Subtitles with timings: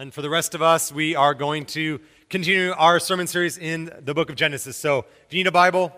[0.00, 2.00] And for the rest of us, we are going to
[2.30, 4.74] continue our sermon series in the book of Genesis.
[4.74, 5.92] So if you need a Bible,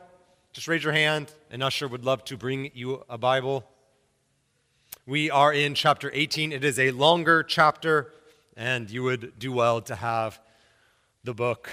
[0.53, 3.65] just raise your hand, and Usher would love to bring you a Bible.
[5.07, 6.51] We are in chapter 18.
[6.51, 8.13] It is a longer chapter,
[8.57, 10.41] and you would do well to have
[11.23, 11.71] the book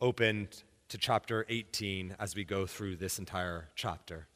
[0.00, 4.28] opened to chapter 18 as we go through this entire chapter.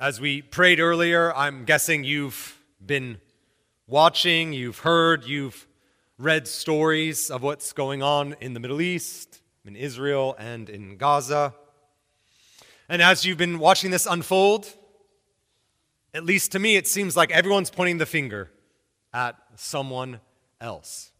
[0.00, 3.18] As we prayed earlier, I'm guessing you've been
[3.88, 5.66] watching, you've heard, you've
[6.18, 11.52] read stories of what's going on in the Middle East, in Israel, and in Gaza.
[12.88, 14.72] And as you've been watching this unfold,
[16.14, 18.52] at least to me, it seems like everyone's pointing the finger
[19.12, 20.20] at someone
[20.60, 21.10] else.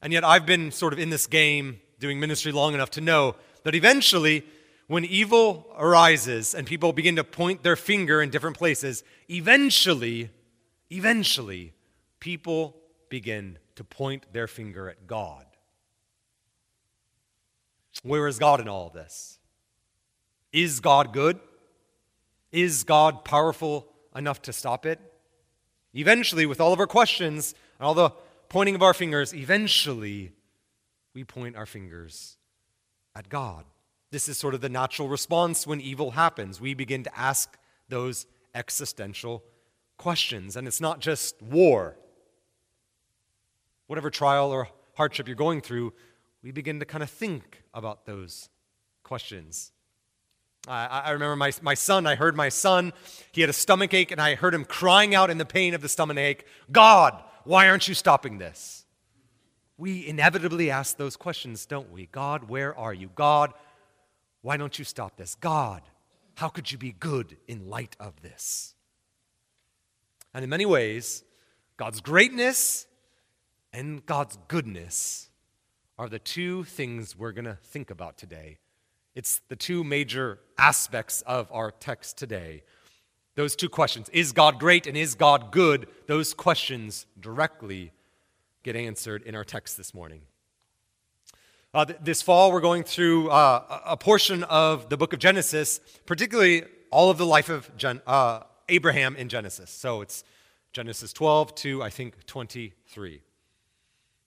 [0.00, 3.36] And yet, I've been sort of in this game doing ministry long enough to know
[3.64, 4.42] that eventually
[4.90, 10.30] when evil arises and people begin to point their finger in different places, eventually,
[10.90, 11.72] eventually,
[12.18, 12.76] people
[13.08, 15.46] begin to point their finger at God.
[18.02, 19.38] Where is God in all of this?
[20.52, 21.38] Is God good?
[22.50, 24.98] Is God powerful enough to stop it?
[25.94, 28.10] Eventually, with all of our questions and all the
[28.48, 30.32] pointing of our fingers, eventually
[31.14, 32.38] we point our fingers
[33.14, 33.64] at God.
[34.10, 36.60] This is sort of the natural response when evil happens.
[36.60, 37.56] We begin to ask
[37.88, 39.44] those existential
[39.96, 40.56] questions.
[40.56, 41.96] And it's not just war.
[43.86, 45.92] Whatever trial or hardship you're going through,
[46.42, 48.48] we begin to kind of think about those
[49.02, 49.72] questions.
[50.66, 52.92] I, I remember my, my son, I heard my son,
[53.32, 55.80] he had a stomach ache, and I heard him crying out in the pain of
[55.80, 58.84] the stomach ache God, why aren't you stopping this?
[59.78, 62.06] We inevitably ask those questions, don't we?
[62.12, 63.10] God, where are you?
[63.14, 63.54] God,
[64.42, 65.34] why don't you stop this?
[65.34, 65.82] God,
[66.34, 68.74] how could you be good in light of this?
[70.32, 71.24] And in many ways,
[71.76, 72.86] God's greatness
[73.72, 75.28] and God's goodness
[75.98, 78.58] are the two things we're going to think about today.
[79.14, 82.62] It's the two major aspects of our text today.
[83.34, 85.88] Those two questions Is God great and is God good?
[86.06, 87.92] Those questions directly
[88.62, 90.22] get answered in our text this morning.
[91.72, 95.80] Uh, th- this fall, we're going through uh, a portion of the book of Genesis,
[96.04, 99.70] particularly all of the life of Gen- uh, Abraham in Genesis.
[99.70, 100.24] So it's
[100.72, 103.22] Genesis 12 to, I think, 23.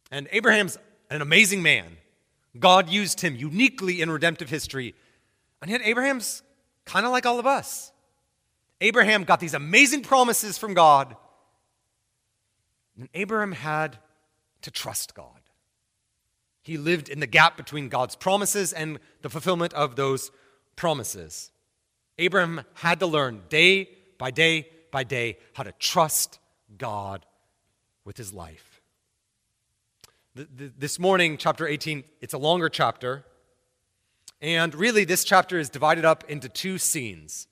[0.09, 0.78] And Abraham's
[1.09, 1.98] an amazing man.
[2.58, 4.96] God used him uniquely in redemptive history.
[5.62, 6.44] And yet, Abraham's
[6.86, 7.92] kind of like all of us.
[8.80, 11.16] Abraham got these amazing promises from God,
[12.98, 13.98] and Abraham had
[14.62, 15.43] to trust God.
[16.63, 20.31] He lived in the gap between God's promises and the fulfillment of those
[20.75, 21.51] promises.
[22.18, 26.40] Abraham had to learn day by day by day how to trust
[26.78, 27.25] God
[28.06, 28.81] with his life.
[30.35, 33.25] This morning, chapter 18, it's a longer chapter.
[34.41, 37.47] And really, this chapter is divided up into two scenes.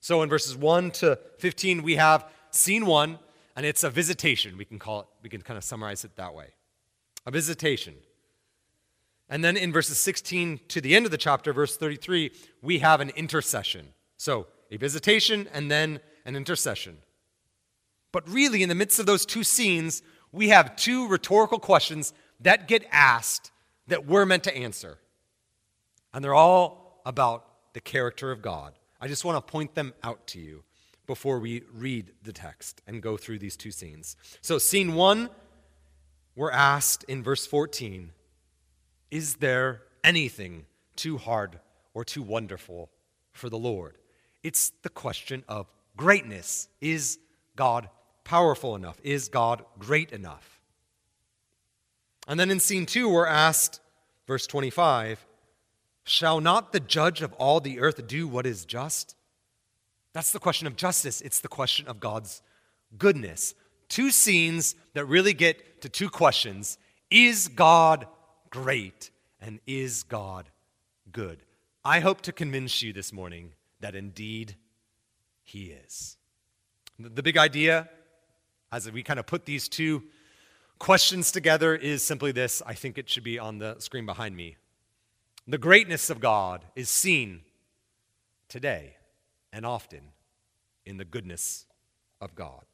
[0.00, 3.18] So in verses 1 to 15, we have scene 1,
[3.56, 4.58] and it's a visitation.
[4.58, 6.48] We can call it, we can kind of summarize it that way.
[7.24, 7.94] A visitation.
[9.28, 12.30] And then in verses 16 to the end of the chapter, verse 33,
[12.62, 13.88] we have an intercession.
[14.16, 16.98] So a visitation and then an intercession.
[18.12, 22.68] But really, in the midst of those two scenes, we have two rhetorical questions that
[22.68, 23.50] get asked
[23.88, 24.98] that we're meant to answer.
[26.12, 27.44] And they're all about
[27.74, 28.74] the character of God.
[29.00, 30.62] I just want to point them out to you
[31.06, 34.16] before we read the text and go through these two scenes.
[34.40, 35.30] So, scene one,
[36.34, 38.12] we're asked in verse 14
[39.10, 41.60] is there anything too hard
[41.94, 42.90] or too wonderful
[43.32, 43.96] for the Lord?
[44.42, 46.68] It's the question of greatness.
[46.80, 47.18] Is
[47.56, 47.88] God
[48.24, 49.00] powerful enough?
[49.02, 50.60] Is God great enough?
[52.28, 53.80] And then in scene two, we're asked,
[54.26, 55.24] verse 25,
[56.04, 59.16] Shall not the judge of all the earth do what is just?
[60.12, 61.20] That's the question of justice.
[61.20, 62.42] It's the question of God's
[62.96, 63.54] goodness.
[63.88, 66.78] Two scenes that really get to two questions
[67.10, 68.06] Is God
[68.62, 69.10] great
[69.40, 70.48] and is God
[71.12, 71.38] good?
[71.84, 74.56] I hope to convince you this morning that indeed
[75.44, 76.16] He is.
[76.98, 77.90] The big idea,
[78.72, 80.04] as we kind of put these two
[80.78, 82.62] questions together, is simply this.
[82.66, 84.56] I think it should be on the screen behind me.
[85.46, 87.42] The greatness of God is seen
[88.48, 88.96] today
[89.52, 90.00] and often
[90.86, 91.66] in the goodness
[92.22, 92.64] of God.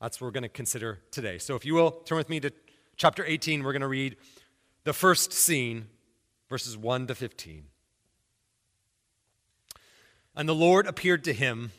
[0.00, 1.36] That's what we're going to consider today.
[1.36, 2.50] So, if you will, turn with me to
[2.96, 3.62] chapter 18.
[3.62, 4.16] We're going to read
[4.84, 5.86] the first scene,
[6.48, 7.64] verses 1 to 15.
[10.36, 11.72] And the Lord appeared to him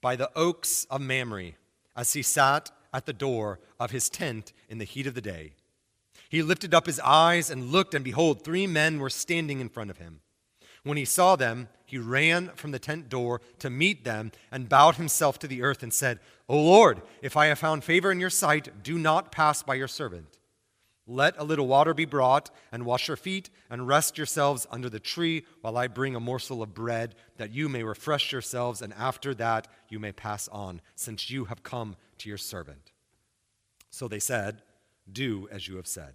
[0.00, 1.52] by the oaks of Mamre
[1.94, 5.52] as he sat at the door of his tent in the heat of the day.
[6.28, 9.90] He lifted up his eyes and looked, and behold, three men were standing in front
[9.90, 10.20] of him.
[10.82, 14.96] When he saw them, he ran from the tent door to meet them and bowed
[14.96, 18.30] himself to the earth and said, O Lord, if I have found favor in your
[18.30, 20.35] sight, do not pass by your servant.
[21.06, 24.98] Let a little water be brought, and wash your feet, and rest yourselves under the
[24.98, 29.32] tree while I bring a morsel of bread, that you may refresh yourselves, and after
[29.34, 32.90] that you may pass on, since you have come to your servant.
[33.90, 34.62] So they said,
[35.10, 36.14] Do as you have said.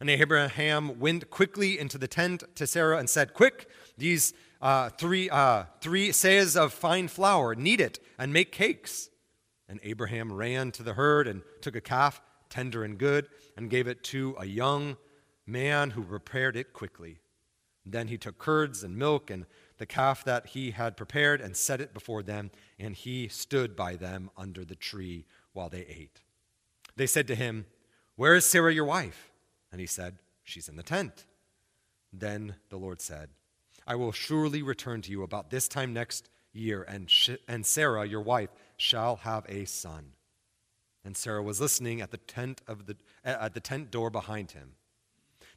[0.00, 5.30] And Abraham went quickly into the tent to Sarah and said, Quick, these uh, three,
[5.30, 9.08] uh, three seahs of fine flour, knead it, and make cakes.
[9.68, 12.20] And Abraham ran to the herd and took a calf
[12.54, 14.96] tender and good, and gave it to a young
[15.44, 17.18] man who prepared it quickly.
[17.84, 19.44] Then he took curds and milk and
[19.78, 23.96] the calf that he had prepared and set it before them, and he stood by
[23.96, 26.20] them under the tree while they ate.
[26.94, 27.66] They said to him,
[28.14, 29.32] Where is Sarah your wife?
[29.72, 31.26] And he said, She's in the tent.
[32.12, 33.30] Then the Lord said,
[33.84, 38.06] I will surely return to you about this time next year, and, sh- and Sarah,
[38.06, 40.13] your wife, shall have a son.
[41.04, 44.72] And Sarah was listening at the tent of the at the tent door behind him.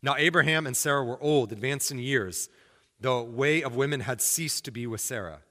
[0.02, 2.50] Now Abraham and Sarah were old, advanced in years.
[3.00, 5.42] The way of women had ceased to be with Sarah.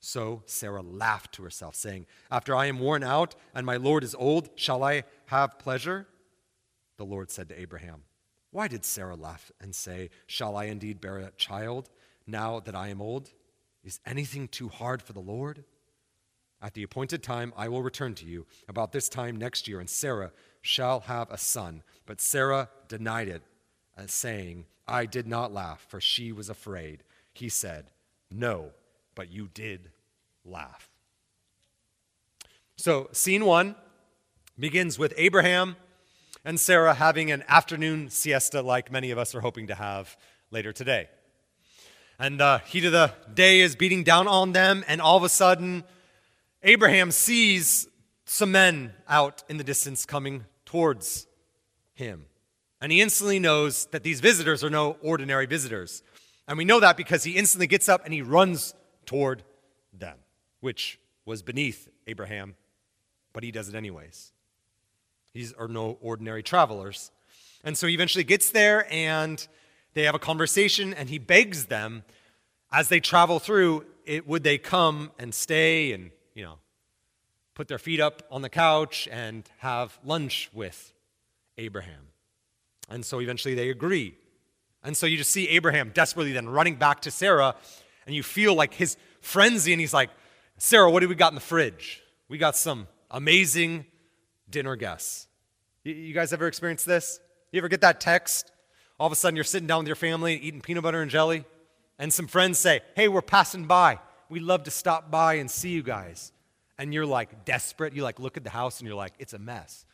[0.00, 4.14] So Sarah laughed to herself, saying, After I am worn out and my Lord is
[4.14, 6.06] old, shall I have pleasure?
[6.96, 8.04] The Lord said to Abraham,
[8.50, 11.90] Why did Sarah laugh and say, Shall I indeed bear a child
[12.26, 13.30] now that I am old?
[13.84, 15.64] Is anything too hard for the Lord?
[16.62, 19.88] At the appointed time, I will return to you about this time next year, and
[19.88, 21.82] Sarah shall have a son.
[22.04, 23.42] But Sarah denied it,
[23.96, 27.02] uh, saying, I did not laugh, for she was afraid.
[27.32, 27.90] He said,
[28.30, 28.70] No,
[29.14, 29.90] but you did
[30.44, 30.90] laugh.
[32.76, 33.74] So, scene one
[34.58, 35.76] begins with Abraham
[36.44, 40.16] and Sarah having an afternoon siesta like many of us are hoping to have
[40.50, 41.08] later today.
[42.18, 45.28] And the heat of the day is beating down on them, and all of a
[45.28, 45.84] sudden,
[46.62, 47.88] Abraham sees
[48.26, 51.26] some men out in the distance coming towards
[51.94, 52.26] him.
[52.80, 56.02] And he instantly knows that these visitors are no ordinary visitors.
[56.46, 58.74] And we know that because he instantly gets up and he runs
[59.06, 59.42] toward
[59.92, 60.18] them,
[60.60, 62.56] which was beneath Abraham,
[63.32, 64.32] but he does it anyways.
[65.32, 67.10] These are no ordinary travelers.
[67.64, 69.46] And so he eventually gets there and
[69.94, 72.04] they have a conversation and he begs them
[72.72, 76.58] as they travel through, it, would they come and stay and you know,
[77.54, 80.92] put their feet up on the couch and have lunch with
[81.58, 82.08] Abraham.
[82.88, 84.16] And so eventually they agree.
[84.82, 87.54] And so you just see Abraham desperately then running back to Sarah,
[88.06, 90.10] and you feel like his frenzy, and he's like,
[90.56, 92.02] Sarah, what do we got in the fridge?
[92.28, 93.86] We got some amazing
[94.48, 95.28] dinner guests.
[95.84, 97.20] You guys ever experienced this?
[97.52, 98.52] You ever get that text?
[98.98, 101.44] All of a sudden you're sitting down with your family eating peanut butter and jelly,
[101.98, 103.98] and some friends say, Hey, we're passing by
[104.30, 106.32] we love to stop by and see you guys.
[106.78, 107.94] And you're like desperate.
[107.94, 109.84] You like look at the house and you're like, it's a mess.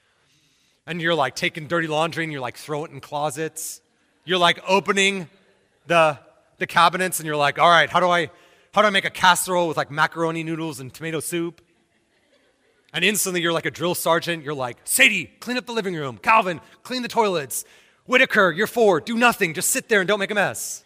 [0.87, 3.81] And you're like taking dirty laundry and you're like throw it in closets.
[4.25, 5.29] You're like opening
[5.87, 6.19] the,
[6.59, 8.31] the cabinets and you're like, all right, how do I
[8.73, 11.63] how do I make a casserole with like macaroni noodles and tomato soup?
[12.93, 14.45] And instantly you're like a drill sergeant.
[14.45, 16.19] You're like, Sadie, clean up the living room.
[16.19, 17.65] Calvin, clean the toilets.
[18.05, 19.01] Whitaker, you're four.
[19.01, 19.55] Do nothing.
[19.55, 20.85] Just sit there and don't make a mess.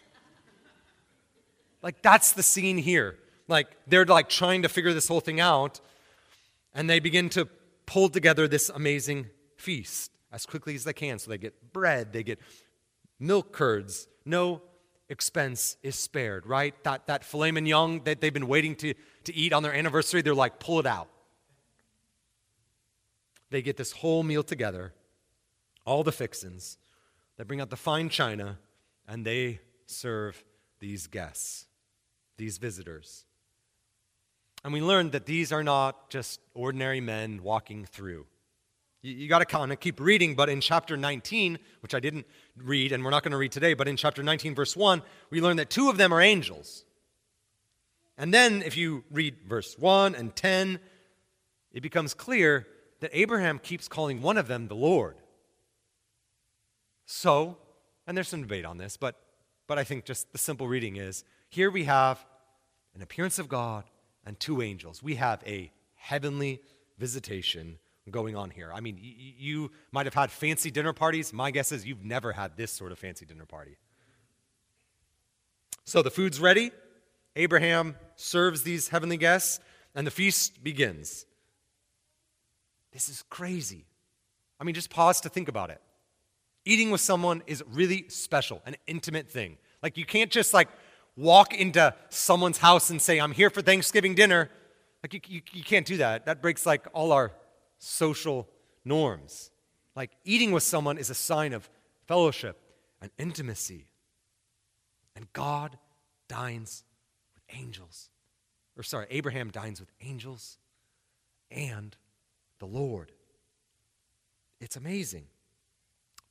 [1.83, 3.17] Like that's the scene here.
[3.51, 5.81] Like they're like trying to figure this whole thing out,
[6.73, 7.49] and they begin to
[7.85, 9.27] pull together this amazing
[9.57, 11.19] feast as quickly as they can.
[11.19, 12.39] So they get bread, they get
[13.19, 14.07] milk curds.
[14.23, 14.61] No
[15.09, 16.73] expense is spared, right?
[16.85, 18.93] That, that filet mignon that they've been waiting to,
[19.25, 21.09] to eat on their anniversary, they're like, pull it out.
[23.49, 24.93] They get this whole meal together,
[25.85, 26.77] all the fixins.
[27.35, 28.59] They bring out the fine china,
[29.05, 30.41] and they serve
[30.79, 31.65] these guests,
[32.37, 33.25] these visitors.
[34.63, 38.27] And we learned that these are not just ordinary men walking through.
[39.01, 42.27] You, you got to kind of keep reading, but in chapter 19, which I didn't
[42.55, 45.41] read and we're not going to read today, but in chapter 19, verse 1, we
[45.41, 46.85] learn that two of them are angels.
[48.17, 50.79] And then if you read verse 1 and 10,
[51.71, 52.67] it becomes clear
[52.99, 55.15] that Abraham keeps calling one of them the Lord.
[57.05, 57.57] So,
[58.05, 59.19] and there's some debate on this, but,
[59.67, 62.23] but I think just the simple reading is here we have
[62.93, 63.85] an appearance of God
[64.25, 65.01] and two angels.
[65.01, 66.61] We have a heavenly
[66.97, 67.77] visitation
[68.09, 68.71] going on here.
[68.73, 71.31] I mean, y- you might have had fancy dinner parties.
[71.31, 73.77] My guess is you've never had this sort of fancy dinner party.
[75.85, 76.71] So the food's ready.
[77.35, 79.59] Abraham serves these heavenly guests.
[79.93, 81.25] and the feast begins.
[82.93, 83.85] This is crazy.
[84.59, 85.81] I mean, just pause to think about it.
[86.63, 89.57] Eating with someone is really special, an intimate thing.
[89.83, 90.69] Like, you can't just like
[91.15, 94.49] walk into someone's house and say, I'm here for Thanksgiving dinner.
[95.03, 96.25] Like, you, you, you can't do that.
[96.25, 97.31] That breaks like all our
[97.79, 98.47] social
[98.85, 99.51] norms.
[99.95, 101.69] Like, eating with someone is a sign of
[102.07, 102.59] fellowship
[103.01, 103.87] and intimacy.
[105.15, 105.77] And God
[106.27, 106.83] dines
[107.33, 108.09] with angels.
[108.77, 110.57] Or, sorry, Abraham dines with angels
[111.49, 111.95] and
[112.59, 113.11] the Lord.
[114.61, 115.25] It's amazing.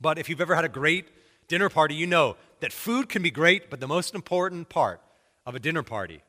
[0.01, 1.09] But if you've ever had a great
[1.51, 5.03] dinner party, you know that food can be great, but the most important part
[5.45, 6.23] of a dinner party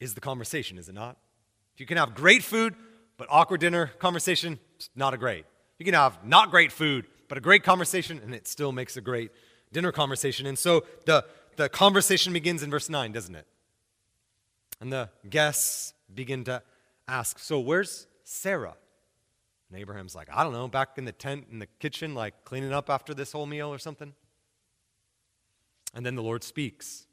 [0.00, 1.16] is the conversation, is it not?
[1.76, 2.76] You can have great food,
[3.18, 4.60] but awkward dinner conversation,
[4.94, 5.44] not a great.
[5.78, 9.00] You can have not great food, but a great conversation, and it still makes a
[9.00, 9.32] great
[9.72, 10.46] dinner conversation.
[10.46, 11.24] And so the,
[11.56, 13.46] the conversation begins in verse 9, doesn't it?
[14.80, 16.62] And the guests begin to
[17.08, 18.76] ask, So where's Sarah?
[19.70, 22.72] And Abraham's like, I don't know, back in the tent in the kitchen, like cleaning
[22.72, 24.12] up after this whole meal or something.
[25.94, 27.06] And then the Lord speaks.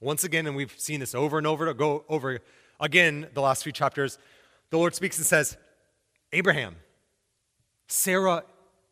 [0.00, 2.40] Once again, and we've seen this over and over go over
[2.80, 4.18] again the last few chapters,
[4.70, 5.56] the Lord speaks and says,
[6.32, 6.76] Abraham,
[7.86, 8.44] Sarah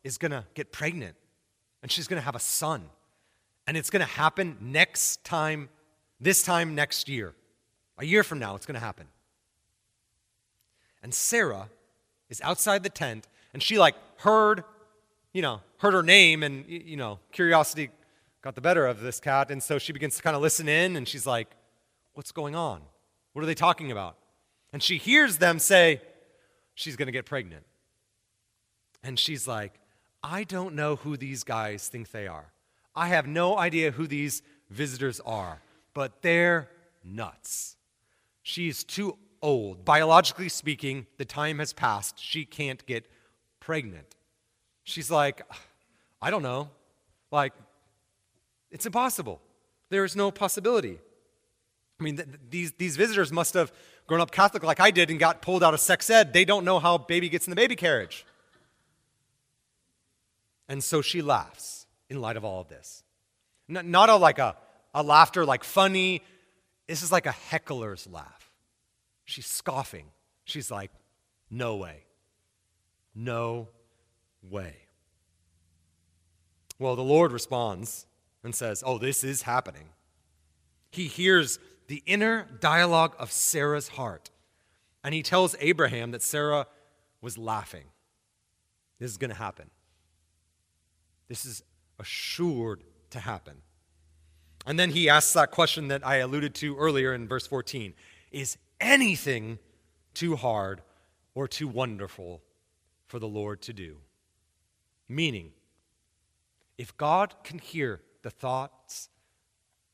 [0.03, 1.15] is going to get pregnant
[1.81, 2.89] and she's going to have a son.
[3.65, 5.69] And it's going to happen next time,
[6.19, 7.33] this time next year.
[7.97, 9.07] A year from now, it's going to happen.
[11.01, 11.69] And Sarah
[12.29, 14.63] is outside the tent and she like heard,
[15.33, 17.89] you know, heard her name and, you know, curiosity
[18.41, 19.51] got the better of this cat.
[19.51, 21.55] And so she begins to kind of listen in and she's like,
[22.13, 22.81] what's going on?
[23.33, 24.17] What are they talking about?
[24.71, 26.01] And she hears them say,
[26.75, 27.65] she's going to get pregnant.
[29.03, 29.73] And she's like,
[30.23, 32.51] I don't know who these guys think they are.
[32.95, 35.61] I have no idea who these visitors are,
[35.93, 36.69] but they're
[37.03, 37.77] nuts.
[38.43, 39.85] She's too old.
[39.85, 42.19] Biologically speaking, the time has passed.
[42.19, 43.09] She can't get
[43.59, 44.15] pregnant.
[44.83, 45.41] She's like,
[46.21, 46.69] I don't know.
[47.31, 47.53] Like,
[48.71, 49.41] it's impossible.
[49.89, 50.99] There is no possibility.
[51.99, 53.71] I mean, th- these, these visitors must have
[54.07, 56.33] grown up Catholic like I did and got pulled out of sex ed.
[56.33, 58.25] They don't know how baby gets in the baby carriage.
[60.67, 63.03] And so she laughs in light of all of this.
[63.67, 64.55] Not, not a, like a,
[64.93, 66.21] a laughter like funny.
[66.87, 68.51] This is like a heckler's laugh.
[69.25, 70.05] She's scoffing.
[70.45, 70.91] She's like,
[71.49, 72.03] no way.
[73.13, 73.67] No
[74.41, 74.75] way.
[76.77, 78.05] Well, the Lord responds
[78.43, 79.89] and says, Oh, this is happening.
[80.91, 84.29] He hears the inner dialogue of Sarah's heart,
[85.03, 86.67] and he tells Abraham that Sarah
[87.21, 87.85] was laughing.
[88.99, 89.69] This is going to happen.
[91.27, 91.63] This is
[91.99, 93.55] assured to happen.
[94.65, 97.93] And then he asks that question that I alluded to earlier in verse 14
[98.31, 99.59] Is anything
[100.13, 100.81] too hard
[101.33, 102.41] or too wonderful
[103.07, 103.97] for the Lord to do?
[105.07, 105.51] Meaning,
[106.77, 109.09] if God can hear the thoughts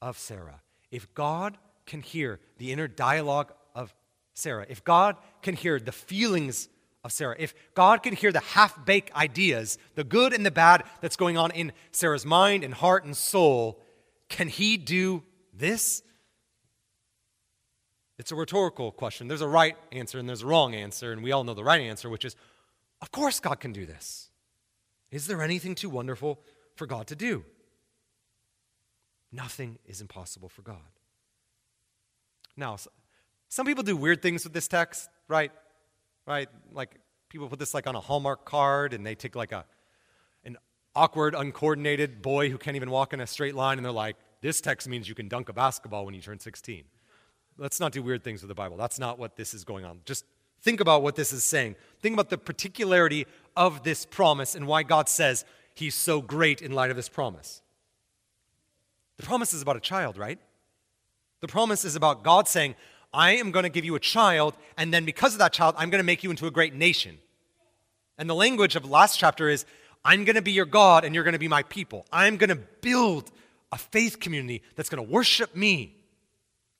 [0.01, 3.93] of Sarah, if God can hear the inner dialogue of
[4.33, 6.69] Sarah, if God can hear the feelings
[7.03, 10.83] of Sarah, if God can hear the half baked ideas, the good and the bad
[11.01, 13.81] that's going on in Sarah's mind and heart and soul,
[14.29, 16.01] can He do this?
[18.17, 19.27] It's a rhetorical question.
[19.27, 21.81] There's a right answer and there's a wrong answer, and we all know the right
[21.81, 22.35] answer, which is,
[23.01, 24.29] of course, God can do this.
[25.11, 26.41] Is there anything too wonderful
[26.75, 27.45] for God to do?
[29.31, 30.77] Nothing is impossible for God.
[32.57, 32.77] Now,
[33.49, 35.51] some people do weird things with this text, right?
[36.25, 36.49] Right?
[36.71, 36.91] Like
[37.29, 39.65] people put this like on a Hallmark card and they take like a
[40.43, 40.57] an
[40.95, 44.61] awkward, uncoordinated boy who can't even walk in a straight line and they're like, this
[44.61, 46.83] text means you can dunk a basketball when you turn 16.
[47.57, 48.77] Let's not do weird things with the Bible.
[48.77, 50.01] That's not what this is going on.
[50.05, 50.25] Just
[50.61, 51.75] think about what this is saying.
[52.01, 56.73] Think about the particularity of this promise and why God says he's so great in
[56.73, 57.61] light of this promise.
[59.17, 60.39] The promise is about a child, right?
[61.41, 62.75] The promise is about God saying,
[63.13, 65.89] I am going to give you a child, and then because of that child, I'm
[65.89, 67.17] going to make you into a great nation.
[68.17, 69.65] And the language of last chapter is,
[70.03, 72.05] I'm going to be your God, and you're going to be my people.
[72.11, 73.31] I'm going to build
[73.71, 75.95] a faith community that's going to worship me.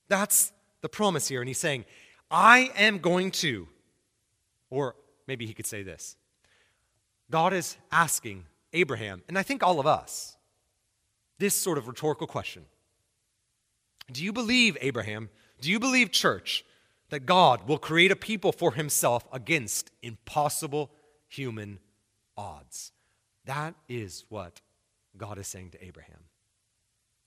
[0.08, 0.52] That's
[0.82, 1.40] the promise here.
[1.40, 1.84] And he's saying,
[2.30, 3.66] I am going to,
[4.70, 4.94] or
[5.26, 6.16] maybe he could say this
[7.30, 10.35] God is asking Abraham, and I think all of us,
[11.38, 12.64] this sort of rhetorical question
[14.10, 16.64] Do you believe, Abraham, do you believe, church,
[17.10, 20.90] that God will create a people for himself against impossible
[21.28, 21.78] human
[22.36, 22.92] odds?
[23.44, 24.60] That is what
[25.16, 26.24] God is saying to Abraham.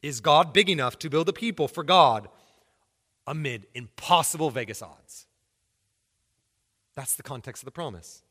[0.01, 2.29] Is God big enough to build a people for God
[3.29, 5.27] amid impossible Vegas odds.
[6.95, 8.23] That's the context of the promise.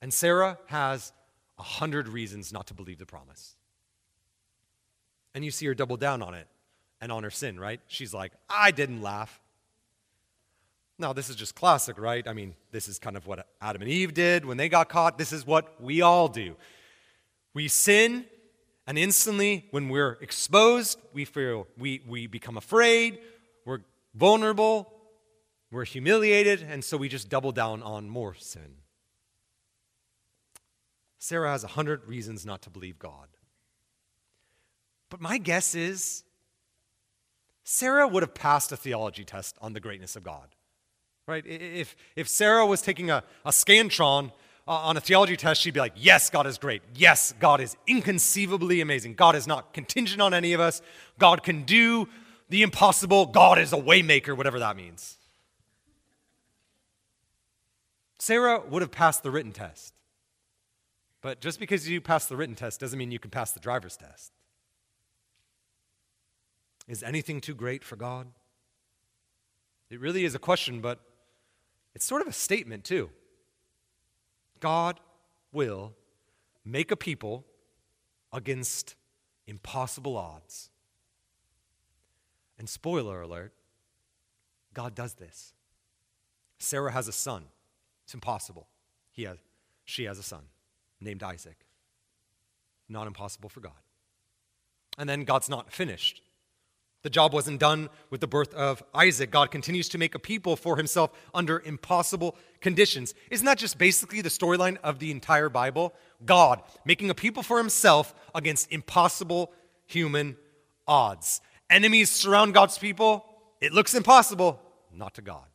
[0.00, 1.12] And Sarah has
[1.58, 3.55] a hundred reasons not to believe the promise.
[5.36, 6.48] And you see her double down on it
[6.98, 7.78] and on her sin, right?
[7.88, 9.38] She's like, I didn't laugh.
[10.98, 12.26] Now, this is just classic, right?
[12.26, 15.18] I mean, this is kind of what Adam and Eve did when they got caught.
[15.18, 16.56] This is what we all do.
[17.52, 18.24] We sin,
[18.86, 23.18] and instantly, when we're exposed, we feel we, we become afraid,
[23.66, 23.80] we're
[24.14, 24.90] vulnerable,
[25.70, 28.76] we're humiliated, and so we just double down on more sin.
[31.18, 33.28] Sarah has a hundred reasons not to believe God.
[35.10, 36.24] But my guess is
[37.64, 40.48] Sarah would have passed a theology test on the greatness of God.
[41.26, 41.44] Right?
[41.44, 44.30] If, if Sarah was taking a, a Scantron
[44.68, 46.82] uh, on a theology test, she'd be like, Yes, God is great.
[46.94, 49.14] Yes, God is inconceivably amazing.
[49.14, 50.82] God is not contingent on any of us.
[51.18, 52.08] God can do
[52.48, 53.26] the impossible.
[53.26, 55.16] God is a waymaker, whatever that means.
[58.18, 59.94] Sarah would have passed the written test.
[61.20, 63.96] But just because you pass the written test doesn't mean you can pass the driver's
[63.96, 64.32] test.
[66.88, 68.28] Is anything too great for God?
[69.90, 71.00] It really is a question, but
[71.94, 73.10] it's sort of a statement, too.
[74.60, 75.00] God
[75.52, 75.94] will
[76.64, 77.44] make a people
[78.32, 78.94] against
[79.46, 80.70] impossible odds.
[82.58, 83.52] And spoiler alert,
[84.74, 85.54] God does this.
[86.58, 87.44] Sarah has a son.
[88.04, 88.68] It's impossible.
[89.12, 89.38] He has,
[89.84, 90.42] she has a son
[91.00, 91.66] named Isaac.
[92.88, 93.72] Not impossible for God.
[94.98, 96.22] And then God's not finished.
[97.06, 99.30] The job wasn't done with the birth of Isaac.
[99.30, 103.14] God continues to make a people for himself under impossible conditions.
[103.30, 105.94] Isn't that just basically the storyline of the entire Bible?
[106.24, 109.52] God making a people for himself against impossible
[109.84, 110.36] human
[110.88, 111.40] odds.
[111.70, 113.24] Enemies surround God's people.
[113.60, 114.60] It looks impossible,
[114.92, 115.46] not to God.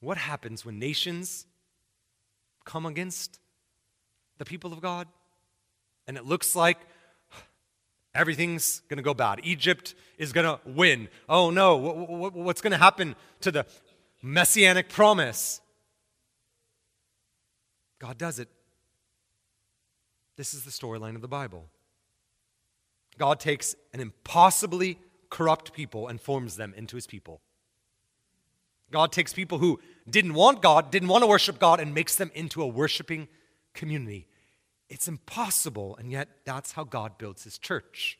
[0.00, 1.44] What happens when nations
[2.64, 3.38] come against
[4.38, 5.08] the people of God?
[6.08, 6.78] And it looks like
[8.14, 9.40] Everything's going to go bad.
[9.42, 11.08] Egypt is going to win.
[11.28, 13.66] Oh no, what's going to happen to the
[14.22, 15.60] messianic promise?
[17.98, 18.48] God does it.
[20.36, 21.68] This is the storyline of the Bible.
[23.18, 24.98] God takes an impossibly
[25.30, 27.40] corrupt people and forms them into his people.
[28.90, 32.30] God takes people who didn't want God, didn't want to worship God, and makes them
[32.34, 33.28] into a worshiping
[33.72, 34.26] community.
[34.92, 38.18] It's impossible, and yet that's how God builds his church.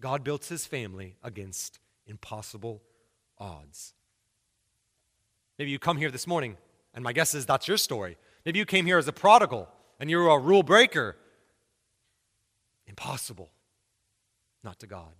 [0.00, 2.80] God builds his family against impossible
[3.36, 3.92] odds.
[5.58, 6.56] Maybe you come here this morning,
[6.94, 8.16] and my guess is that's your story.
[8.46, 11.16] Maybe you came here as a prodigal and you were a rule breaker.
[12.86, 13.50] Impossible,
[14.62, 15.14] not to God.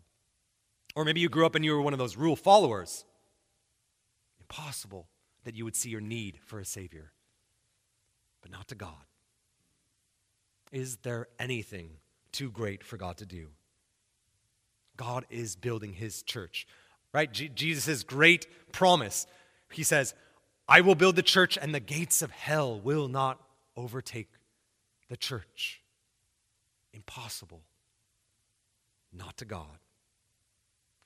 [0.95, 3.05] Or maybe you grew up and you were one of those rule followers.
[4.39, 5.09] Impossible
[5.43, 7.11] that you would see your need for a Savior,
[8.41, 9.05] but not to God.
[10.75, 11.89] Is there anything
[12.33, 13.51] too great for God to do?
[14.97, 16.67] God is building his church,
[17.13, 17.31] right?
[17.33, 19.29] Jesus' great promise.
[19.71, 20.15] He says,
[20.69, 23.41] I will build the church, and the gates of hell will not
[23.77, 24.31] overtake
[25.09, 25.81] the church.
[26.93, 27.63] Impossible.
[29.13, 29.79] Not to God.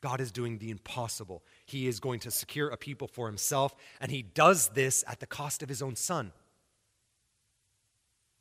[0.01, 1.43] God is doing the impossible.
[1.67, 5.27] He is going to secure a people for himself, and he does this at the
[5.27, 6.33] cost of his own son.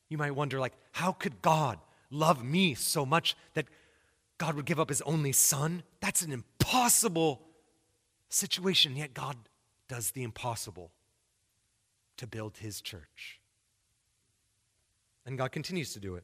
[0.09, 3.65] You might wonder, like, how could God love me so much that
[4.37, 5.83] God would give up his only son?
[5.99, 7.41] That's an impossible
[8.29, 9.35] situation, yet God
[9.87, 10.91] does the impossible
[12.17, 13.39] to build his church.
[15.25, 16.23] And God continues to do it.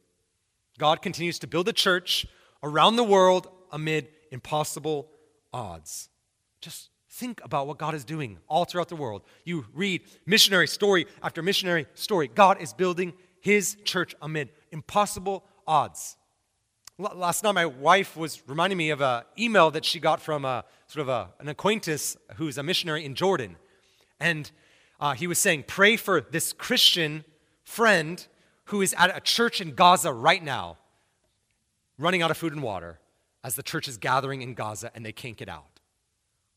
[0.78, 2.26] God continues to build a church
[2.64, 5.10] around the world amid impossible
[5.52, 6.10] odds.
[6.62, 9.22] Just think about what God is doing all throughout the world.
[9.44, 12.28] You read missionary story after missionary story.
[12.28, 13.14] God is building
[13.44, 16.16] his church amid impossible odds.
[16.98, 20.64] Last night, my wife was reminding me of an email that she got from a,
[20.88, 23.58] sort of a, an acquaintance who's a missionary in Jordan.
[24.18, 24.50] And
[24.98, 27.26] uh, he was saying, Pray for this Christian
[27.66, 28.26] friend
[28.66, 30.78] who is at a church in Gaza right now,
[31.98, 33.02] running out of food and water
[33.44, 35.82] as the church is gathering in Gaza and they can't get out.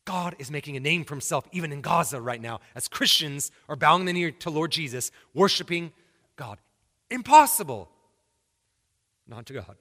[0.05, 3.75] God is making a name for himself even in Gaza right now as Christians are
[3.75, 5.91] bowing the knee to Lord Jesus, worshiping
[6.37, 6.59] God.
[7.09, 7.89] Impossible.
[9.27, 9.77] Not to God.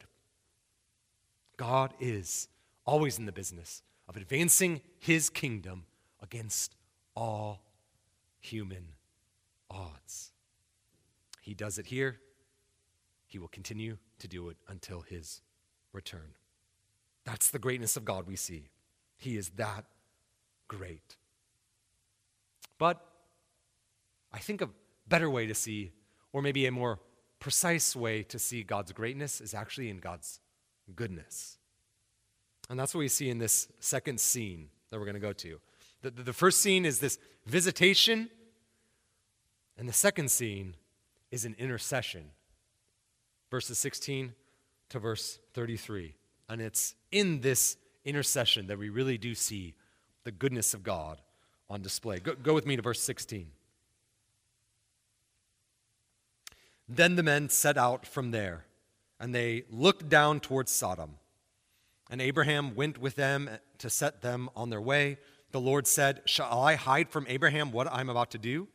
[1.57, 2.49] God is
[2.85, 5.85] always in the business of advancing his kingdom
[6.23, 6.75] against
[7.15, 7.63] all
[8.39, 8.93] human
[9.71, 10.33] odds.
[11.41, 12.19] He does it here.
[13.27, 15.41] He will continue to do it until his
[15.93, 16.35] return.
[17.25, 18.71] That's the greatness of God we see.
[19.17, 19.85] He is that
[20.69, 21.17] great.
[22.79, 23.01] But
[24.33, 24.69] I think a
[25.09, 25.93] better way to see,
[26.33, 27.01] or maybe a more
[27.39, 30.41] precise way to see God's greatness, is actually in God's
[30.95, 31.59] goodness.
[32.69, 35.61] And that's what we see in this second scene that we're going to go to.
[36.03, 38.29] The, the, the first scene is this visitation,
[39.79, 40.75] and the second scene
[41.31, 42.31] is an intercession.
[43.51, 44.33] Verses 16
[44.91, 46.15] to verse 33.
[46.49, 49.75] And it's in this intercession that we really do see
[50.25, 51.21] the goodness of God
[51.69, 52.19] on display.
[52.19, 53.49] Go, go with me to verse 16.
[56.89, 58.65] Then the men set out from there,
[59.19, 61.17] and they looked down towards Sodom.
[62.11, 65.19] And Abraham went with them to set them on their way.
[65.51, 68.69] The Lord said, Shall I hide from Abraham what I'm about to do?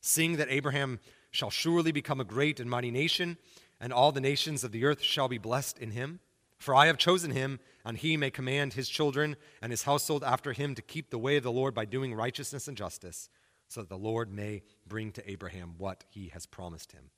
[0.00, 3.36] Seeing that Abraham shall surely become a great and mighty nation,
[3.78, 6.20] and all the nations of the earth shall be blessed in him.
[6.58, 10.52] For I have chosen him, and he may command his children and his household after
[10.52, 13.28] him to keep the way of the Lord by doing righteousness and justice,
[13.68, 17.10] so that the Lord may bring to Abraham what he has promised him.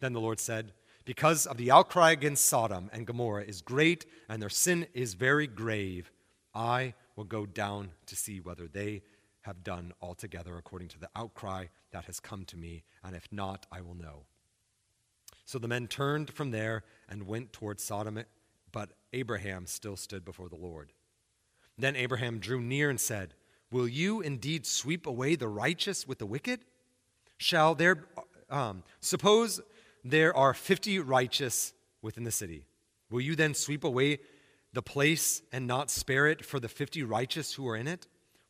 [0.00, 0.72] Then the Lord said,
[1.04, 5.46] Because of the outcry against Sodom and Gomorrah is great, and their sin is very
[5.46, 6.10] grave,
[6.54, 9.02] I will go down to see whether they
[9.42, 13.66] have done altogether according to the outcry that has come to me, and if not,
[13.72, 14.24] I will know.
[15.44, 18.22] So the men turned from there and went toward Sodom
[18.70, 20.92] but Abraham still stood before the Lord.
[21.78, 23.34] Then Abraham drew near and said,
[23.70, 26.60] Will you indeed sweep away the righteous with the wicked?
[27.38, 28.04] Shall there,
[28.50, 29.60] um, suppose
[30.04, 32.64] there are 50 righteous within the city.
[33.10, 34.18] Will you then sweep away
[34.72, 38.06] the place and not spare it for the 50 righteous who are in it?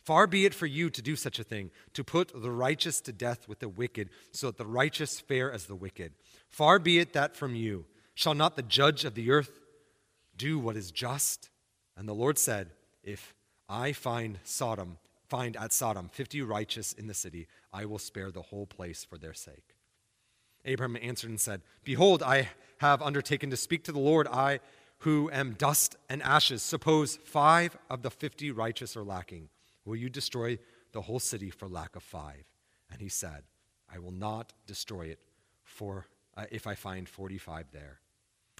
[0.08, 3.12] Far be it for you to do such a thing, to put the righteous to
[3.12, 6.12] death with the wicked, so that the righteous fare as the wicked.
[6.48, 7.84] Far be it that from you.
[8.14, 9.61] Shall not the judge of the earth
[10.37, 11.50] do what is just.
[11.96, 12.70] And the Lord said,
[13.02, 13.34] If
[13.68, 18.42] I find Sodom, find at Sodom 50 righteous in the city, I will spare the
[18.42, 19.76] whole place for their sake.
[20.68, 24.61] Abraham answered and said, Behold, I have undertaken to speak to the Lord, I
[24.98, 26.62] who am dust and ashes.
[26.62, 29.48] Suppose five of the 50 righteous are lacking.
[29.85, 30.59] Will you destroy
[30.92, 32.44] the whole city for lack of five?
[32.90, 33.44] And he said,
[33.92, 35.20] I will not destroy it
[35.64, 38.00] for uh, if I find 45 there.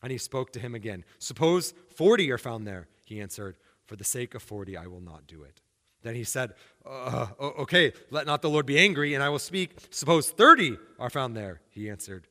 [0.03, 1.05] And he spoke to him again.
[1.19, 2.87] Suppose 40 are found there.
[3.05, 5.61] He answered, For the sake of 40, I will not do it.
[6.09, 6.55] Then he said,
[6.87, 9.73] uh, Okay, let not the Lord be angry, and I will speak.
[9.91, 11.61] Suppose 30 are found there.
[11.69, 12.29] He answered,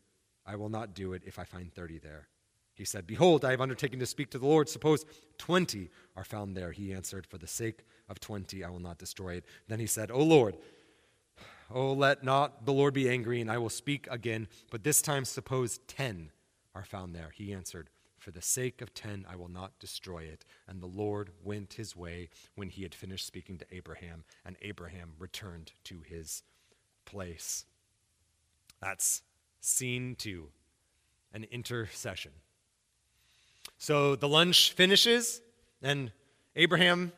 [0.48, 2.28] I will not do it if I find 30 there.
[2.74, 4.68] He said, Behold, I have undertaken to speak to the Lord.
[4.68, 5.06] Suppose
[5.38, 6.72] 20 are found there.
[6.72, 9.46] He answered, For the sake of 20, I will not destroy it.
[9.68, 10.58] Then he said, O Lord,
[11.70, 14.48] oh, let not the Lord be angry, and I will speak again.
[14.72, 16.32] But this time, suppose 10
[16.74, 17.30] are found there.
[17.32, 17.92] He answered,
[18.28, 20.44] For the sake of ten, I will not destroy it.
[20.68, 25.13] And the Lord went his way when he had finished speaking to Abraham, and Abraham
[25.18, 26.44] returned to his
[27.06, 27.63] place.
[28.82, 29.22] That's
[29.62, 30.50] scene two
[31.32, 32.34] an intercession.
[33.78, 35.42] So the lunch finishes,
[35.82, 36.12] and
[36.58, 37.13] Abraham,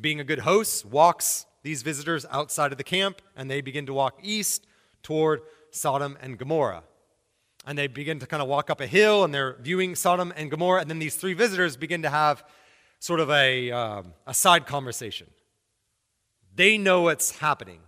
[0.00, 3.94] being a good host, walks these visitors outside of the camp, and they begin to
[3.94, 4.66] walk east
[5.04, 6.82] toward Sodom and Gomorrah
[7.68, 10.50] and they begin to kind of walk up a hill and they're viewing Sodom and
[10.50, 10.80] Gomorrah.
[10.80, 12.42] And then these three visitors begin to have
[12.98, 15.26] sort of a, um, a side conversation.
[16.54, 17.80] They know what's happening.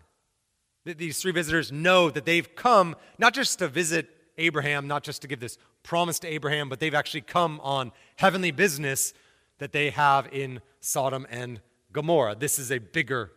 [0.84, 5.28] These three visitors know that they've come not just to visit Abraham, not just to
[5.28, 9.14] give this promise to Abraham, but they've actually come on heavenly business
[9.60, 11.58] that they have in Sodom and
[11.90, 12.36] Gomorrah.
[12.38, 13.32] This is a bigger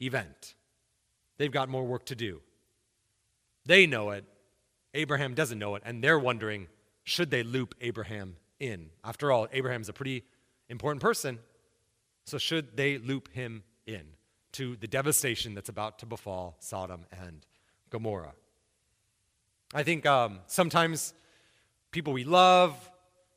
[0.00, 0.54] event.
[1.38, 2.40] They've got more work to do.
[3.66, 4.24] They know it,
[4.94, 6.68] Abraham doesn't know it, and they're wondering
[7.04, 8.90] should they loop Abraham in?
[9.02, 10.24] After all, Abraham's a pretty
[10.68, 11.38] important person,
[12.24, 14.02] so should they loop him in
[14.52, 17.46] to the devastation that's about to befall Sodom and
[17.90, 18.34] Gomorrah?
[19.72, 21.14] I think um, sometimes
[21.90, 22.90] people we love,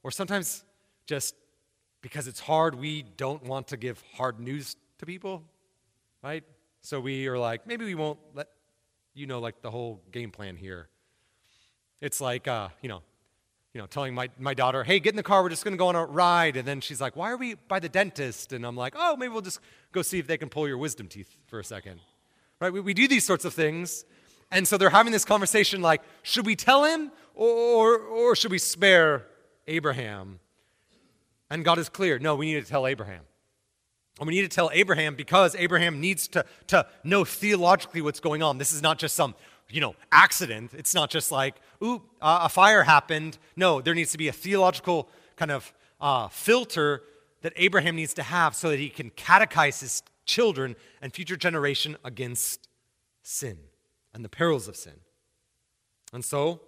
[0.03, 0.63] or sometimes
[1.05, 1.35] just
[2.01, 5.43] because it's hard, we don't want to give hard news to people,
[6.23, 6.43] right?
[6.81, 8.47] So we are like, maybe we won't let
[9.13, 10.87] you know, like the whole game plan here.
[12.01, 13.03] It's like, uh, you know,
[13.73, 15.77] you know, telling my, my daughter, hey, get in the car, we're just going to
[15.77, 16.57] go on a ride.
[16.57, 18.51] And then she's like, why are we by the dentist?
[18.51, 19.61] And I'm like, oh, maybe we'll just
[19.93, 22.01] go see if they can pull your wisdom teeth for a second.
[22.59, 22.73] Right?
[22.73, 24.03] We, we do these sorts of things.
[24.51, 28.57] And so they're having this conversation like, should we tell him or, or should we
[28.57, 29.25] spare
[29.67, 30.39] Abraham?
[31.49, 33.21] And God is clear no, we need to tell Abraham.
[34.19, 38.43] And we need to tell Abraham because Abraham needs to, to know theologically what's going
[38.43, 38.57] on.
[38.57, 39.35] This is not just some
[39.71, 40.71] you know, accident.
[40.73, 43.37] It's not just like, ooh, uh, a fire happened.
[43.55, 47.03] No, there needs to be a theological kind of uh, filter
[47.41, 51.97] that Abraham needs to have so that he can catechize his children and future generation
[52.03, 52.67] against
[53.23, 53.57] sin
[54.13, 54.99] and the perils of sin.
[56.13, 56.61] And so,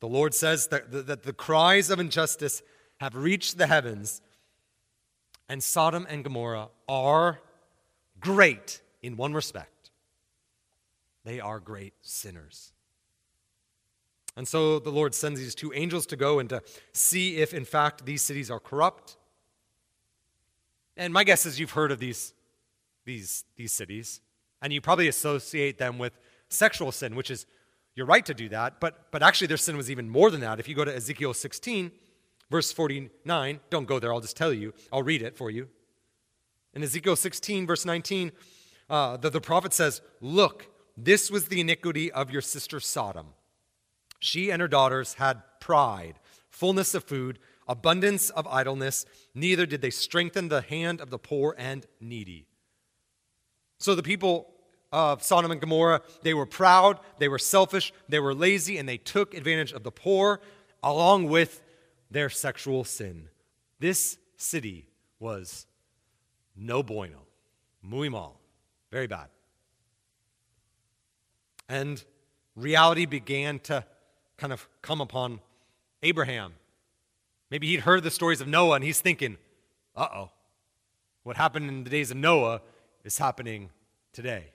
[0.00, 2.62] the Lord says that the, that the cries of injustice
[3.00, 4.20] have reached the heavens,
[5.48, 7.40] and Sodom and Gomorrah are
[8.20, 9.76] great in one respect
[11.26, 12.72] they are great sinners.
[14.36, 17.64] And so the Lord sends these two angels to go and to see if, in
[17.64, 19.16] fact, these cities are corrupt.
[20.96, 22.34] And my guess is you've heard of these,
[23.04, 24.20] these, these cities,
[24.60, 26.18] and you probably associate them with
[26.48, 27.46] sexual sin, which is
[27.94, 30.60] you're right to do that, but, but actually their sin was even more than that.
[30.60, 31.90] If you go to Ezekiel 16,
[32.50, 35.68] verse 49, don't go there, I'll just tell you, I'll read it for you.
[36.74, 38.32] In Ezekiel 16, verse 19,
[38.90, 43.28] uh, the, the prophet says, Look, this was the iniquity of your sister Sodom.
[44.18, 46.14] She and her daughters had pride,
[46.48, 51.54] fullness of food, abundance of idleness, neither did they strengthen the hand of the poor
[51.58, 52.46] and needy.
[53.78, 54.56] So the people
[54.92, 56.00] of Sodom and Gomorrah.
[56.22, 59.90] They were proud, they were selfish, they were lazy, and they took advantage of the
[59.90, 60.40] poor
[60.82, 61.62] along with
[62.10, 63.28] their sexual sin.
[63.78, 65.66] This city was
[66.56, 67.26] no bueno,
[67.82, 68.40] muy mal,
[68.90, 69.28] very bad.
[71.68, 72.02] And
[72.54, 73.84] reality began to
[74.36, 75.40] kind of come upon
[76.02, 76.54] Abraham.
[77.50, 79.36] Maybe he'd heard the stories of Noah and he's thinking,
[79.94, 80.30] uh oh,
[81.22, 82.60] what happened in the days of Noah
[83.04, 83.70] is happening
[84.12, 84.50] today.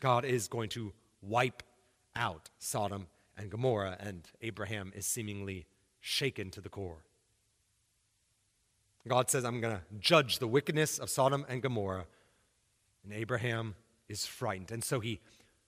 [0.00, 1.62] God is going to wipe
[2.14, 3.06] out Sodom
[3.36, 5.66] and Gomorrah, and Abraham is seemingly
[6.00, 7.04] shaken to the core.
[9.08, 12.06] God says, I'm going to judge the wickedness of Sodom and Gomorrah.
[13.04, 13.76] And Abraham
[14.08, 14.72] is frightened.
[14.72, 15.20] And so he,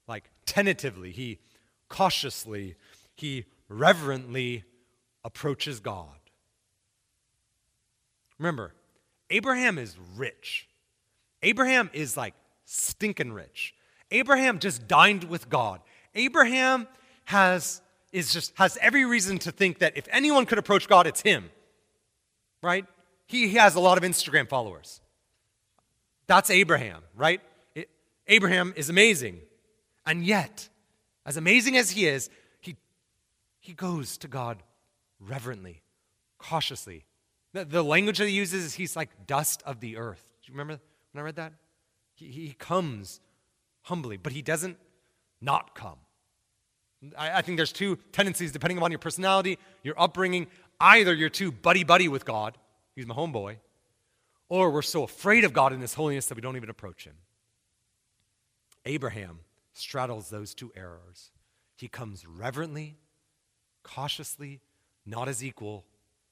[0.08, 1.38] like, tentatively, he
[1.88, 2.74] cautiously,
[3.20, 4.64] he reverently
[5.24, 6.08] approaches God.
[8.38, 8.74] Remember,
[9.30, 10.68] Abraham is rich.
[11.42, 13.74] Abraham is like stinking rich.
[14.10, 15.80] Abraham just dined with God.
[16.14, 16.86] Abraham
[17.24, 21.20] has is just has every reason to think that if anyone could approach God, it's
[21.20, 21.50] him.
[22.62, 22.86] Right?
[23.26, 25.00] He, he has a lot of Instagram followers.
[26.26, 27.40] That's Abraham, right?
[27.74, 27.90] It,
[28.26, 29.40] Abraham is amazing.
[30.06, 30.68] And yet,
[31.26, 32.30] as amazing as he is,
[33.68, 34.62] he, goes to God
[35.20, 35.82] reverently,
[36.38, 37.04] cautiously.
[37.52, 40.24] The, the language that he uses is he's like dust of the earth.
[40.42, 40.80] Do you remember
[41.12, 41.52] when I read that?
[42.14, 43.20] He, he comes
[43.82, 44.78] humbly, but he doesn't
[45.40, 45.98] not come.
[47.16, 50.48] I, I think there's two tendencies depending upon your personality, your upbringing.
[50.80, 52.56] Either you're too buddy buddy with God,
[52.94, 53.56] he's my homeboy,
[54.48, 57.14] or we're so afraid of God in his holiness that we don't even approach him.
[58.84, 59.40] Abraham
[59.74, 61.30] straddles those two errors.
[61.76, 62.96] He comes reverently,
[63.94, 64.60] cautiously,
[65.06, 65.84] not as equal,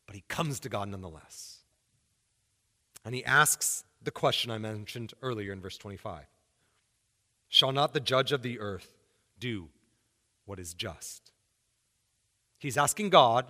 [0.06, 1.58] but he comes to God nonetheless.
[3.04, 6.24] And he asks the question I mentioned earlier in verse 25
[7.48, 8.92] Shall not the judge of the earth
[9.38, 9.68] do
[10.44, 11.32] what is just?
[12.58, 13.46] He's asking God,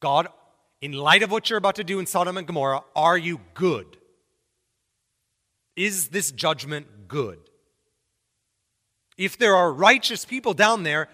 [0.00, 0.28] God,
[0.80, 3.96] in light of what you're about to do in Sodom and Gomorrah, are you good?
[5.76, 7.38] Is this judgment good?
[9.16, 11.08] If there are righteous people down there,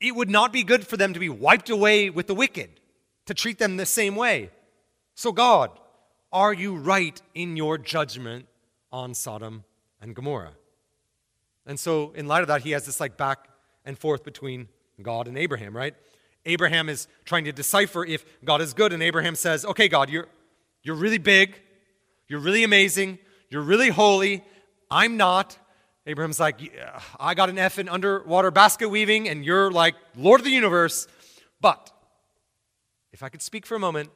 [0.00, 2.70] it would not be good for them to be wiped away with the wicked,
[3.26, 4.50] to treat them the same way.
[5.14, 5.70] So, God,
[6.32, 8.46] are you right in your judgment
[8.90, 9.64] on Sodom
[10.00, 10.54] and Gomorrah?
[11.66, 13.48] And so, in light of that, he has this like back
[13.84, 14.68] and forth between
[15.02, 15.94] God and Abraham, right?
[16.46, 20.26] Abraham is trying to decipher if God is good, and Abraham says, Okay, God, you're,
[20.82, 21.60] you're really big,
[22.28, 23.18] you're really amazing,
[23.50, 24.42] you're really holy.
[24.90, 25.56] I'm not.
[26.10, 30.40] Abraham's like, yeah, I got an F in underwater basket weaving, and you're like Lord
[30.40, 31.06] of the universe.
[31.60, 31.92] But
[33.12, 34.10] if I could speak for a moment,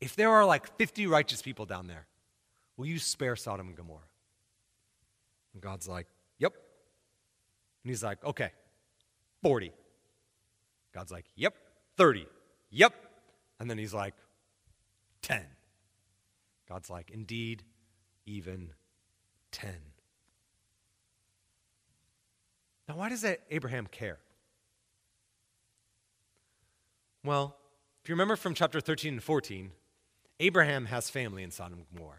[0.00, 2.06] if there are like 50 righteous people down there,
[2.76, 3.98] will you spare Sodom and Gomorrah?
[5.54, 6.06] And God's like,
[6.38, 6.52] Yep.
[7.82, 8.52] And he's like, Okay,
[9.42, 9.72] 40.
[10.94, 11.54] God's like, Yep.
[11.96, 12.28] 30.
[12.70, 12.94] Yep.
[13.58, 14.14] And then he's like,
[15.22, 15.44] 10.
[16.68, 17.64] God's like, Indeed,
[18.24, 18.70] even
[19.52, 19.70] 10.
[22.88, 24.18] Now, why does that Abraham care?
[27.24, 27.56] Well,
[28.02, 29.70] if you remember from chapter 13 and 14,
[30.40, 32.16] Abraham has family in Sodom and Gomorrah.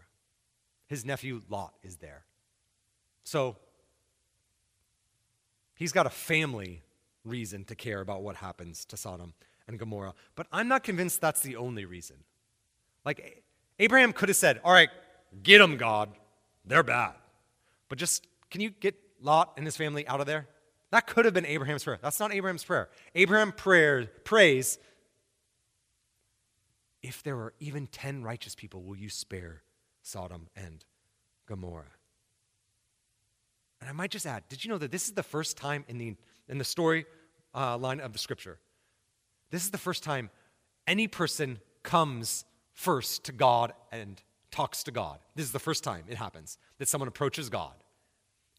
[0.86, 2.24] His nephew Lot is there.
[3.24, 3.56] So
[5.74, 6.82] he's got a family
[7.24, 9.34] reason to care about what happens to Sodom
[9.66, 10.14] and Gomorrah.
[10.34, 12.16] But I'm not convinced that's the only reason.
[13.04, 13.44] Like,
[13.78, 14.90] Abraham could have said, All right,
[15.42, 16.10] get them, God.
[16.64, 17.14] They're bad.
[17.92, 20.48] But just, can you get Lot and his family out of there?
[20.92, 21.98] That could have been Abraham's prayer.
[22.00, 22.88] That's not Abraham's prayer.
[23.14, 24.78] Abraham prayer, prays,
[27.02, 29.60] if there are even 10 righteous people, will you spare
[30.00, 30.82] Sodom and
[31.46, 31.84] Gomorrah?
[33.82, 35.98] And I might just add, did you know that this is the first time in
[35.98, 36.16] the,
[36.48, 37.04] in the story
[37.54, 38.58] uh, line of the scripture?
[39.50, 40.30] This is the first time
[40.86, 45.18] any person comes first to God and talks to God.
[45.34, 47.74] This is the first time it happens that someone approaches God.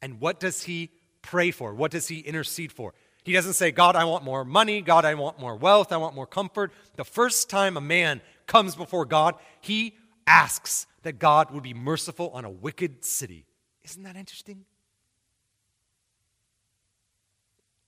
[0.03, 0.89] And what does he
[1.21, 1.73] pray for?
[1.73, 2.93] What does he intercede for?
[3.23, 4.81] He doesn't say, God, I want more money.
[4.81, 5.93] God, I want more wealth.
[5.93, 6.73] I want more comfort.
[6.97, 9.95] The first time a man comes before God, he
[10.27, 13.45] asks that God would be merciful on a wicked city.
[13.85, 14.65] Isn't that interesting?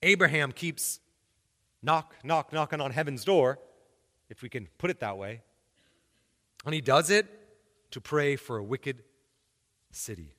[0.02, 1.00] Abraham keeps
[1.82, 3.58] knock, knock, knocking on heaven's door,
[4.30, 5.42] if we can put it that way.
[6.64, 7.26] And he does it
[7.90, 9.02] to pray for a wicked
[9.92, 10.35] city.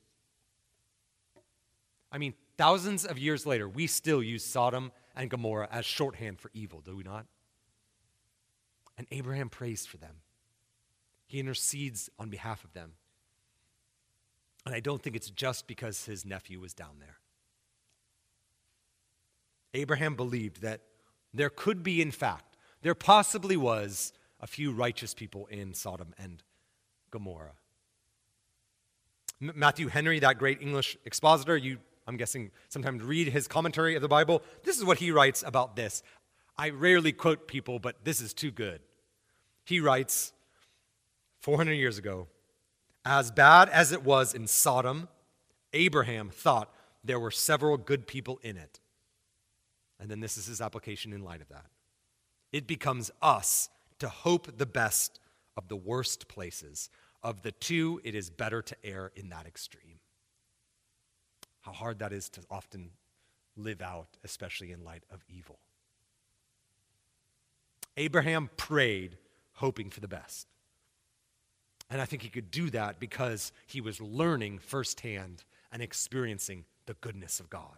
[2.12, 6.52] I mean, thousands of years later, we still use Sodom and Gomorrah as shorthand for
[6.54, 7.26] evil, do we not?
[8.98, 10.18] And Abraham prays for them.
[11.28, 12.94] He intercedes on behalf of them.
[14.66, 17.18] And I don't think it's just because his nephew was down there.
[19.74, 20.82] Abraham believed that
[21.34, 26.44] there could be, in fact, there possibly was a few righteous people in Sodom and
[27.12, 27.56] Gomorrah.
[29.40, 34.08] Matthew Henry, that great English expositor, you, I'm guessing, sometimes read his commentary of the
[34.08, 34.42] Bible.
[34.64, 36.02] This is what he writes about this.
[36.58, 38.80] I rarely quote people, but this is too good.
[39.66, 40.32] He writes
[41.42, 42.28] 400 years ago,
[43.06, 45.08] as bad as it was in Sodom,
[45.74, 48.80] Abraham thought there were several good people in it.
[50.00, 51.66] And then this is his application in light of that.
[52.52, 55.20] It becomes us to hope the best
[55.56, 56.90] of the worst places.
[57.24, 60.00] Of the two, it is better to err in that extreme.
[61.68, 62.92] How hard that is to often
[63.58, 65.60] live out, especially in light of evil.
[67.98, 69.18] Abraham prayed,
[69.56, 70.48] hoping for the best.
[71.90, 76.94] And I think he could do that because he was learning firsthand and experiencing the
[77.02, 77.78] goodness of God.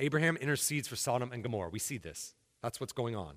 [0.00, 1.70] Abraham intercedes for Sodom and Gomorrah.
[1.70, 2.34] We see this.
[2.62, 3.36] That's what's going on.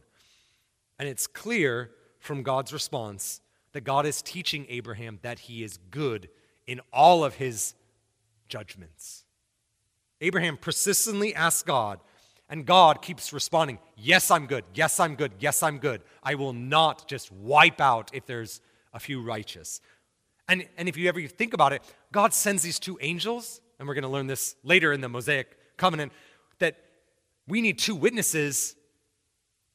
[0.98, 3.42] And it's clear from God's response
[3.74, 6.30] that God is teaching Abraham that he is good
[6.68, 7.74] in all of his
[8.48, 9.24] judgments.
[10.22, 12.00] Abraham persistently asks God,
[12.50, 14.64] and God keeps responding, Yes, I'm good.
[14.74, 15.34] Yes, I'm good.
[15.40, 16.02] Yes, I'm good.
[16.24, 18.62] I will not just wipe out if there's
[18.94, 19.82] a few righteous.
[20.48, 23.96] And, and if you ever think about it, God sends these two angels, and we're
[23.96, 26.14] going to learn this later in the Mosaic covenant
[26.60, 26.78] that
[27.48, 28.76] we need two witnesses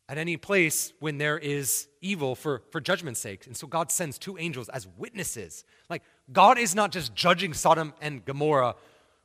[0.08, 3.46] at any place when there is evil for, for judgment's sake.
[3.46, 5.64] And so God sends two angels as witnesses.
[5.88, 8.76] Like, God is not just judging Sodom and Gomorrah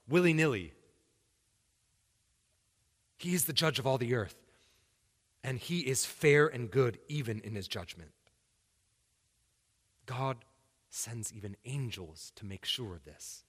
[0.08, 0.74] willy nilly,
[3.18, 4.36] He is the judge of all the earth.
[5.44, 8.12] And He is fair and good even in His judgment.
[10.06, 10.38] God
[10.90, 13.44] sends even angels to make sure of this.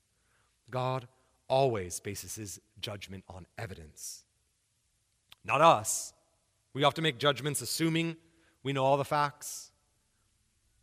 [0.70, 1.06] God
[1.48, 4.24] always bases his judgment on evidence.
[5.44, 6.12] Not us.
[6.72, 8.16] We often make judgments assuming
[8.62, 9.70] we know all the facts.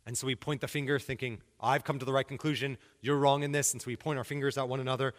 [0.06, 3.42] And so we point the finger thinking, I've come to the right conclusion, you're wrong
[3.42, 3.72] in this.
[3.72, 5.14] And so we point our fingers at one another.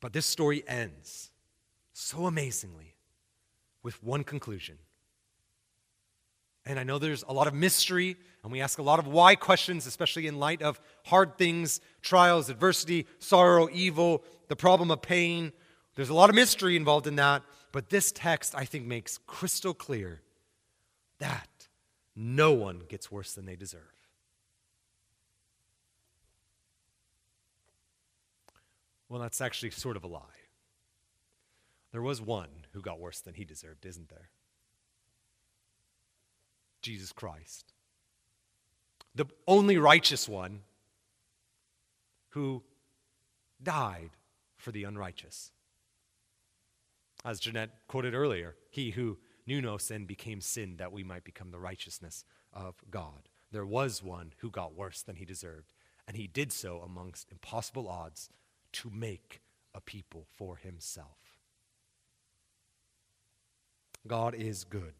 [0.00, 1.30] But this story ends
[1.92, 2.94] so amazingly
[3.82, 4.78] with one conclusion.
[6.64, 9.36] And I know there's a lot of mystery, and we ask a lot of why
[9.36, 15.52] questions, especially in light of hard things, trials, adversity, sorrow, evil, the problem of pain.
[15.94, 17.42] There's a lot of mystery involved in that.
[17.70, 20.22] But this text, I think, makes crystal clear
[21.18, 21.48] that
[22.16, 23.82] no one gets worse than they deserve.
[29.08, 30.20] Well, that's actually sort of a lie.
[31.92, 34.30] There was one who got worse than he deserved, isn't there?
[36.82, 37.72] Jesus Christ.
[39.14, 40.60] The only righteous one
[42.30, 42.62] who
[43.62, 44.10] died
[44.56, 45.52] for the unrighteous.
[47.24, 51.50] As Jeanette quoted earlier, he who knew no sin became sin that we might become
[51.50, 53.28] the righteousness of God.
[53.52, 55.72] There was one who got worse than he deserved,
[56.06, 58.28] and he did so amongst impossible odds
[58.76, 59.40] to make
[59.74, 61.18] a people for himself.
[64.06, 64.94] God is good.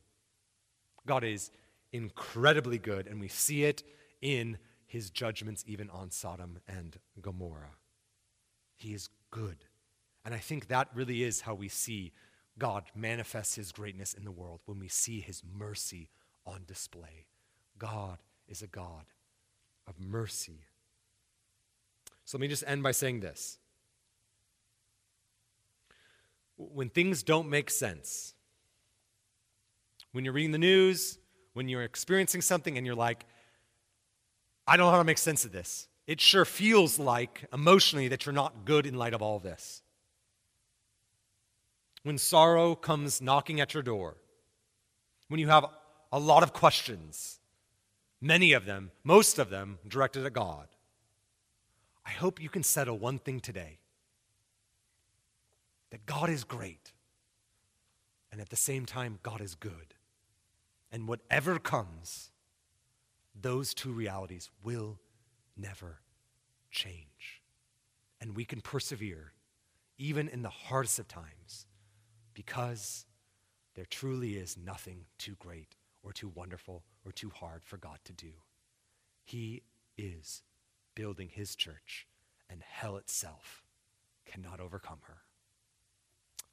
[1.07, 1.51] God is
[1.93, 3.83] incredibly good, and we see it
[4.21, 7.77] in his judgments even on Sodom and Gomorrah.
[8.77, 9.57] He is good.
[10.25, 12.13] And I think that really is how we see
[12.59, 16.09] God manifest his greatness in the world when we see his mercy
[16.45, 17.27] on display.
[17.79, 18.19] God
[18.49, 19.05] is a God
[19.87, 20.65] of mercy.
[22.25, 23.59] So let me just end by saying this.
[26.57, 28.35] When things don't make sense,
[30.13, 31.19] when you're reading the news,
[31.53, 33.27] when you're experiencing something and you're like,
[34.67, 35.89] I don't know how to make sense of this.
[36.07, 39.83] It sure feels like emotionally that you're not good in light of all this.
[42.03, 44.17] When sorrow comes knocking at your door,
[45.29, 45.67] when you have
[46.13, 47.41] a lot of questions,
[48.21, 50.69] many of them, most of them directed at God,
[52.05, 53.79] I hope you can settle one thing today
[55.91, 56.93] that God is great,
[58.31, 59.95] and at the same time, God is good.
[60.91, 62.31] And whatever comes,
[63.35, 64.99] those two realities will
[65.57, 66.01] never
[66.71, 67.43] change.
[68.21, 69.33] And we can persevere
[69.99, 71.67] even in the hardest of times
[72.35, 73.07] because
[73.75, 78.13] there truly is nothing too great or too wonderful or too hard for God to
[78.13, 78.33] do.
[79.25, 79.63] He
[79.99, 80.43] is
[80.95, 82.07] building his church,
[82.49, 83.65] and hell itself
[84.25, 85.19] cannot overcome her.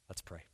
[0.08, 0.53] Let's pray.